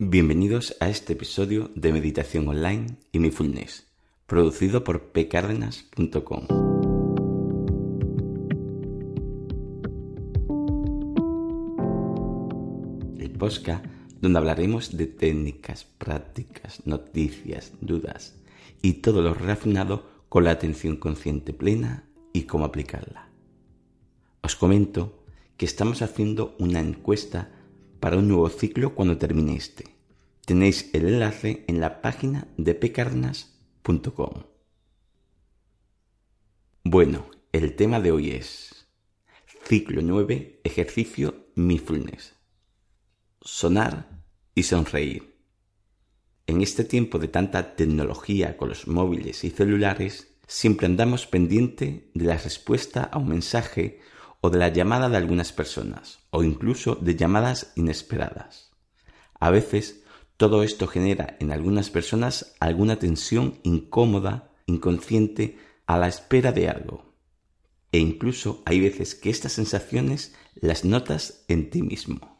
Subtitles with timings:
[0.00, 3.88] Bienvenidos a este episodio de Meditación Online y Mindfulness,
[4.28, 6.46] producido por pcardenas.com.
[13.18, 13.84] El podcast
[14.20, 18.36] donde hablaremos de técnicas, prácticas, noticias, dudas
[18.80, 23.30] y todo lo relacionado con la atención consciente plena y cómo aplicarla.
[24.42, 25.24] Os comento
[25.56, 27.50] que estamos haciendo una encuesta
[28.00, 29.84] para un nuevo ciclo cuando termine este.
[30.44, 34.44] Tenéis el enlace en la página de pecarnas.com.
[36.84, 38.86] Bueno, el tema de hoy es
[39.64, 42.34] ciclo 9, ejercicio mindfulness.
[43.42, 44.08] Sonar
[44.54, 45.36] y sonreír.
[46.46, 52.24] En este tiempo de tanta tecnología con los móviles y celulares, siempre andamos pendiente de
[52.24, 54.00] la respuesta a un mensaje
[54.40, 58.70] o de la llamada de algunas personas, o incluso de llamadas inesperadas.
[59.40, 60.02] A veces,
[60.36, 67.14] todo esto genera en algunas personas alguna tensión incómoda, inconsciente, a la espera de algo.
[67.90, 72.38] E incluso hay veces que estas sensaciones las notas en ti mismo.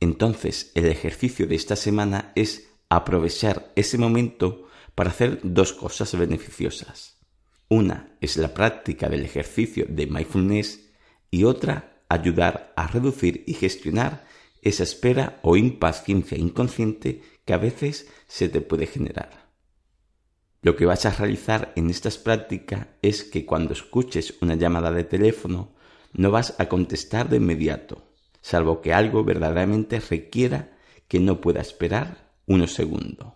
[0.00, 7.21] Entonces, el ejercicio de esta semana es aprovechar ese momento para hacer dos cosas beneficiosas.
[7.72, 10.90] Una es la práctica del ejercicio de mindfulness
[11.30, 14.26] y otra ayudar a reducir y gestionar
[14.60, 19.48] esa espera o impaciencia inconsciente que a veces se te puede generar.
[20.60, 25.04] Lo que vas a realizar en estas prácticas es que cuando escuches una llamada de
[25.04, 25.74] teléfono
[26.12, 28.06] no vas a contestar de inmediato,
[28.42, 30.76] salvo que algo verdaderamente requiera
[31.08, 33.32] que no pueda esperar unos segundos.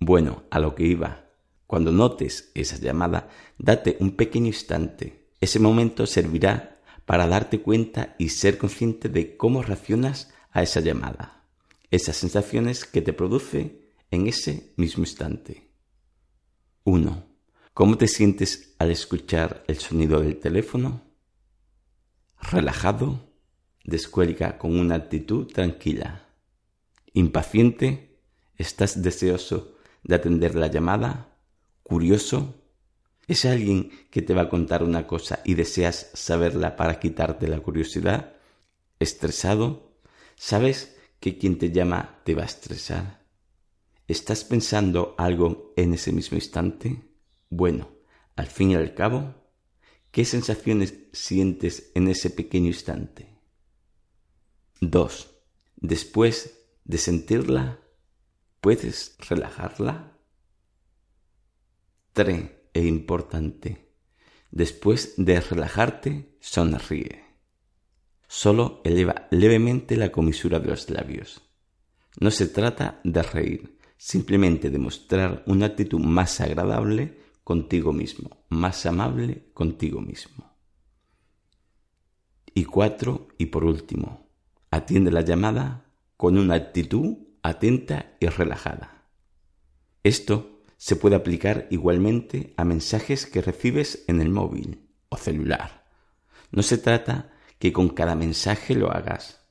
[0.00, 1.31] Bueno, a lo que iba.
[1.72, 5.30] Cuando notes esa llamada, date un pequeño instante.
[5.40, 11.46] Ese momento servirá para darte cuenta y ser consciente de cómo reaccionas a esa llamada,
[11.90, 15.70] esas sensaciones que te produce en ese mismo instante.
[16.84, 17.24] 1.
[17.72, 21.00] ¿Cómo te sientes al escuchar el sonido del teléfono?
[22.38, 23.30] Relajado,
[23.82, 26.28] descuelga con una actitud tranquila.
[27.14, 28.18] Impaciente,
[28.58, 31.31] estás deseoso de atender la llamada
[31.92, 32.54] curioso?
[33.28, 37.60] ¿Es alguien que te va a contar una cosa y deseas saberla para quitarte la
[37.60, 38.32] curiosidad?
[38.98, 39.92] ¿Estresado?
[40.34, 43.26] ¿Sabes que quien te llama te va a estresar?
[44.08, 47.02] ¿Estás pensando algo en ese mismo instante?
[47.50, 47.90] Bueno,
[48.36, 49.34] al fin y al cabo,
[50.12, 53.36] ¿qué sensaciones sientes en ese pequeño instante?
[54.80, 55.30] 2.
[55.76, 57.80] Después de sentirla,
[58.62, 60.11] ¿puedes relajarla?
[62.12, 62.50] 3.
[62.74, 63.88] E importante.
[64.50, 67.24] Después de relajarte, sonríe.
[68.28, 71.40] Solo eleva levemente la comisura de los labios.
[72.20, 78.84] No se trata de reír, simplemente de mostrar una actitud más agradable contigo mismo, más
[78.84, 80.54] amable contigo mismo.
[82.54, 84.28] Y cuatro, y por último,
[84.70, 85.86] atiende la llamada
[86.18, 89.08] con una actitud atenta y relajada.
[90.02, 90.51] Esto
[90.82, 95.86] se puede aplicar igualmente a mensajes que recibes en el móvil o celular.
[96.50, 99.46] No se trata que con cada mensaje lo hagas,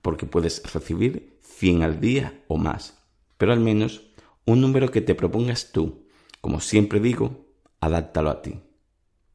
[0.00, 3.02] porque puedes recibir 100 al día o más,
[3.36, 4.10] pero al menos
[4.46, 6.06] un número que te propongas tú.
[6.40, 7.44] Como siempre digo,
[7.80, 8.62] adáptalo a ti.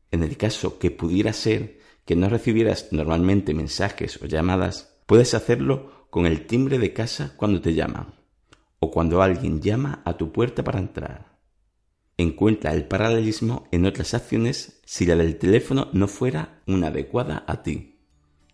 [0.09, 6.07] En el caso que pudiera ser que no recibieras normalmente mensajes o llamadas, puedes hacerlo
[6.09, 8.16] con el timbre de casa cuando te llaman
[8.80, 11.34] o cuando alguien llama a tu puerta para entrar.
[12.17, 17.62] Encuentra el paralelismo en otras acciones si la del teléfono no fuera una adecuada a
[17.62, 18.00] ti.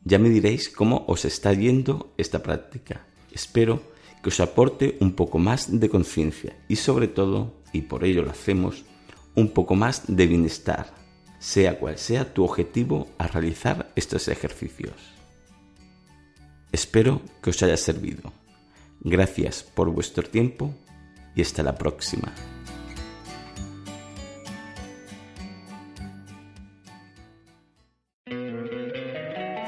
[0.03, 3.05] Ya me diréis cómo os está yendo esta práctica.
[3.31, 3.83] Espero
[4.23, 8.31] que os aporte un poco más de conciencia y sobre todo, y por ello lo
[8.31, 8.83] hacemos,
[9.35, 10.93] un poco más de bienestar,
[11.39, 14.95] sea cual sea tu objetivo a realizar estos ejercicios.
[16.71, 18.31] Espero que os haya servido.
[19.01, 20.73] Gracias por vuestro tiempo
[21.35, 22.33] y hasta la próxima.